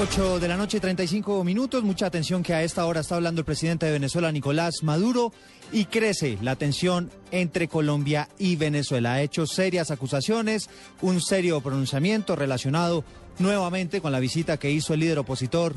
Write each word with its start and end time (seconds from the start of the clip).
8 0.00 0.40
de 0.40 0.48
la 0.48 0.56
noche, 0.56 0.80
35 0.80 1.44
minutos. 1.44 1.84
Mucha 1.84 2.06
atención 2.06 2.42
que 2.42 2.54
a 2.54 2.62
esta 2.62 2.86
hora 2.86 3.00
está 3.00 3.16
hablando 3.16 3.42
el 3.42 3.44
presidente 3.44 3.84
de 3.84 3.92
Venezuela, 3.92 4.32
Nicolás 4.32 4.82
Maduro, 4.82 5.30
y 5.72 5.84
crece 5.84 6.38
la 6.40 6.56
tensión 6.56 7.10
entre 7.30 7.68
Colombia 7.68 8.30
y 8.38 8.56
Venezuela. 8.56 9.12
Ha 9.12 9.20
hecho 9.20 9.46
serias 9.46 9.90
acusaciones, 9.90 10.70
un 11.02 11.20
serio 11.20 11.60
pronunciamiento 11.60 12.34
relacionado 12.34 13.04
nuevamente 13.38 14.00
con 14.00 14.10
la 14.10 14.20
visita 14.20 14.56
que 14.56 14.70
hizo 14.70 14.94
el 14.94 15.00
líder 15.00 15.18
opositor 15.18 15.74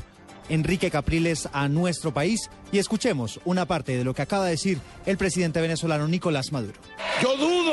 Enrique 0.48 0.90
Capriles 0.90 1.48
a 1.52 1.68
nuestro 1.68 2.12
país 2.12 2.50
y 2.72 2.78
escuchemos 2.78 3.40
una 3.44 3.66
parte 3.66 3.96
de 3.96 4.04
lo 4.04 4.14
que 4.14 4.22
acaba 4.22 4.44
de 4.44 4.52
decir 4.52 4.80
el 5.06 5.16
presidente 5.16 5.60
venezolano 5.60 6.08
Nicolás 6.08 6.52
Maduro. 6.52 6.80
Yo 7.22 7.36
dudo, 7.36 7.63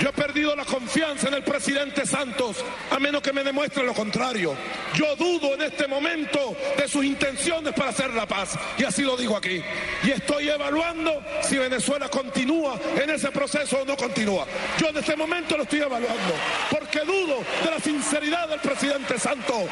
yo 0.00 0.08
he 0.08 0.12
perdido 0.12 0.56
la 0.56 0.64
confianza 0.64 1.28
en 1.28 1.34
el 1.34 1.44
presidente 1.44 2.06
Santos 2.06 2.64
a 2.90 2.98
menos 2.98 3.22
que 3.22 3.32
me 3.32 3.44
demuestre 3.44 3.84
lo 3.84 3.94
contrario. 3.94 4.56
Yo 4.94 5.14
dudo 5.16 5.54
en 5.54 5.62
este 5.62 5.86
momento 5.86 6.56
de 6.76 6.88
sus 6.88 7.04
intenciones 7.04 7.72
para 7.74 7.90
hacer 7.90 8.12
la 8.12 8.26
paz 8.26 8.58
y 8.76 8.84
así 8.84 9.02
lo 9.02 9.16
digo 9.16 9.36
aquí. 9.36 9.62
Y 10.02 10.10
estoy 10.10 10.48
evaluando 10.48 11.22
si 11.42 11.58
Venezuela 11.58 12.08
continúa 12.08 12.78
en 13.00 13.10
ese 13.10 13.30
proceso 13.30 13.82
o 13.82 13.84
no 13.84 13.96
continúa. 13.96 14.46
Yo 14.78 14.88
en 14.88 14.96
este 14.96 15.16
momento 15.16 15.56
lo 15.56 15.62
estoy 15.62 15.80
evaluando 15.80 16.34
porque 16.70 17.00
dudo 17.00 17.38
de 17.64 17.70
la 17.70 17.78
sinceridad 17.78 18.48
del 18.48 18.60
presidente 18.60 19.18
Santos 19.18 19.64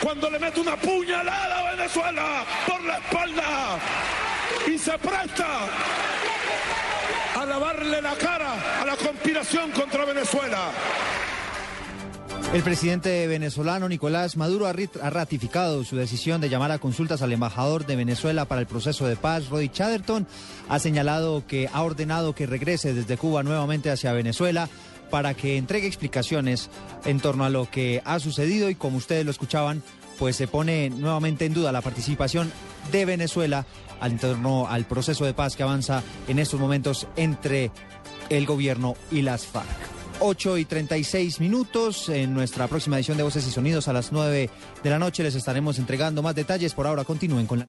cuando 0.00 0.30
le 0.30 0.38
mete 0.38 0.60
una 0.60 0.76
puñalada 0.76 1.58
a 1.58 1.76
Venezuela 1.76 2.44
por 2.66 2.82
la 2.82 2.98
espalda 2.98 3.78
y 4.66 4.78
se 4.78 4.98
presta 4.98 5.68
lavarle 7.60 8.00
la 8.00 8.14
cara 8.14 8.80
a 8.80 8.86
la 8.86 8.96
conspiración 8.96 9.70
contra 9.72 10.06
Venezuela. 10.06 10.70
El 12.54 12.62
presidente 12.62 13.26
venezolano 13.26 13.86
Nicolás 13.86 14.38
Maduro 14.38 14.66
ha 14.66 15.10
ratificado 15.10 15.84
su 15.84 15.96
decisión 15.96 16.40
de 16.40 16.48
llamar 16.48 16.70
a 16.72 16.78
consultas 16.78 17.20
al 17.20 17.32
embajador 17.32 17.84
de 17.84 17.96
Venezuela 17.96 18.46
para 18.46 18.62
el 18.62 18.66
proceso 18.66 19.06
de 19.06 19.16
paz, 19.16 19.50
Roddy 19.50 19.68
Chatterton. 19.68 20.26
Ha 20.70 20.78
señalado 20.78 21.46
que 21.46 21.68
ha 21.70 21.82
ordenado 21.82 22.34
que 22.34 22.46
regrese 22.46 22.94
desde 22.94 23.18
Cuba 23.18 23.42
nuevamente 23.42 23.90
hacia 23.90 24.14
Venezuela 24.14 24.70
para 25.10 25.34
que 25.34 25.58
entregue 25.58 25.86
explicaciones 25.86 26.70
en 27.04 27.20
torno 27.20 27.44
a 27.44 27.50
lo 27.50 27.70
que 27.70 28.00
ha 28.06 28.20
sucedido 28.20 28.70
y 28.70 28.74
como 28.74 28.96
ustedes 28.96 29.26
lo 29.26 29.32
escuchaban, 29.32 29.82
pues 30.20 30.36
se 30.36 30.46
pone 30.46 30.90
nuevamente 30.90 31.46
en 31.46 31.54
duda 31.54 31.72
la 31.72 31.80
participación 31.80 32.52
de 32.92 33.06
Venezuela 33.06 33.64
al 34.00 34.18
torno 34.20 34.68
al 34.68 34.84
proceso 34.84 35.24
de 35.24 35.32
paz 35.32 35.56
que 35.56 35.62
avanza 35.62 36.02
en 36.28 36.38
estos 36.38 36.60
momentos 36.60 37.08
entre 37.16 37.72
el 38.28 38.44
gobierno 38.44 38.96
y 39.10 39.22
las 39.22 39.46
FARC. 39.46 39.66
8 40.20 40.58
y 40.58 40.66
36 40.66 41.40
minutos. 41.40 42.10
En 42.10 42.34
nuestra 42.34 42.68
próxima 42.68 42.96
edición 42.96 43.16
de 43.16 43.22
Voces 43.22 43.46
y 43.46 43.50
Sonidos 43.50 43.88
a 43.88 43.94
las 43.94 44.12
9 44.12 44.50
de 44.84 44.90
la 44.90 44.98
noche 44.98 45.22
les 45.22 45.34
estaremos 45.34 45.78
entregando 45.78 46.22
más 46.22 46.34
detalles. 46.34 46.74
Por 46.74 46.86
ahora 46.86 47.04
continúen 47.04 47.46
con 47.46 47.60
la... 47.60 47.68